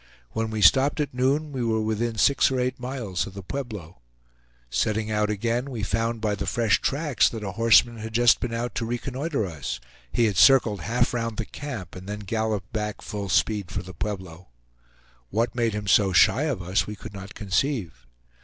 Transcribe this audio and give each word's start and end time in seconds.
When 0.31 0.49
we 0.49 0.63
stopped 0.63 0.99
at 0.99 1.13
noon, 1.13 1.51
we 1.51 1.63
were 1.63 1.79
within 1.83 2.17
six 2.17 2.49
or 2.49 2.59
eight 2.59 2.79
miles 2.79 3.27
of 3.27 3.35
the 3.35 3.43
Pueblo. 3.43 3.99
Setting 4.71 5.11
out 5.11 5.29
again, 5.29 5.69
we 5.69 5.83
found 5.83 6.21
by 6.21 6.33
the 6.33 6.47
fresh 6.47 6.81
tracks 6.81 7.29
that 7.29 7.43
a 7.43 7.51
horseman 7.51 7.97
had 7.97 8.11
just 8.11 8.39
been 8.39 8.51
out 8.51 8.73
to 8.73 8.85
reconnoiter 8.87 9.45
us; 9.45 9.79
he 10.11 10.25
had 10.25 10.37
circled 10.37 10.81
half 10.81 11.13
round 11.13 11.37
the 11.37 11.45
camp, 11.45 11.95
and 11.95 12.09
then 12.09 12.21
galloped 12.21 12.73
back 12.73 13.03
full 13.03 13.29
speed 13.29 13.69
for 13.69 13.83
the 13.83 13.93
Pueblo. 13.93 14.47
What 15.29 15.53
made 15.53 15.73
him 15.75 15.85
so 15.85 16.13
shy 16.13 16.45
of 16.45 16.63
us 16.63 16.87
we 16.87 16.95
could 16.95 17.13
not 17.13 17.35
conceive. 17.35 18.07